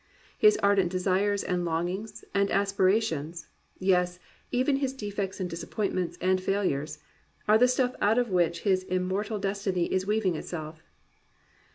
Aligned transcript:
His 0.35 0.57
ardent 0.63 0.91
desires 0.91 1.43
and 1.43 1.63
longings 1.63 2.25
and 2.33 2.49
aspira 2.49 2.99
tions, 3.03 3.45
yes, 3.77 4.17
even 4.49 4.77
his 4.77 4.93
defeats 4.93 5.39
and 5.39 5.47
disappointments 5.47 6.17
and 6.19 6.41
failures, 6.41 6.97
are 7.47 7.59
the 7.59 7.67
stuff 7.67 7.93
out 8.01 8.17
of 8.17 8.29
which 8.31 8.61
his 8.61 8.81
immortal 8.85 9.37
destiny 9.37 9.93
is 9.93 10.07
weaving 10.07 10.33
itself. 10.35 10.81